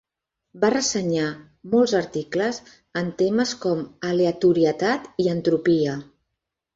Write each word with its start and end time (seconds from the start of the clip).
Va 0.61 0.69
ressenyar 0.73 1.25
molts 1.73 1.91
articles 1.99 2.59
en 3.01 3.11
temes 3.19 3.51
com 3.65 3.83
aleatorietat 4.13 5.07
i 5.25 5.29
entropia. 5.35 5.95